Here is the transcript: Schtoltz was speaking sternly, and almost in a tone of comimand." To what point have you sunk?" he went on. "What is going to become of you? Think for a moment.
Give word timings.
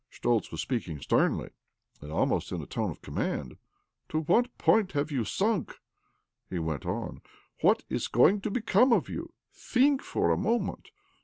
Schtoltz 0.09 0.49
was 0.49 0.61
speaking 0.63 0.99
sternly, 0.99 1.51
and 2.01 2.11
almost 2.11 2.51
in 2.51 2.59
a 2.59 2.65
tone 2.65 2.89
of 2.89 3.03
comimand." 3.03 3.57
To 4.09 4.21
what 4.21 4.57
point 4.57 4.93
have 4.93 5.11
you 5.11 5.23
sunk?" 5.23 5.77
he 6.49 6.57
went 6.57 6.87
on. 6.87 7.21
"What 7.61 7.83
is 7.87 8.07
going 8.07 8.41
to 8.41 8.49
become 8.49 8.91
of 8.93 9.09
you? 9.09 9.31
Think 9.53 10.01
for 10.01 10.31
a 10.31 10.37
moment. 10.39 10.89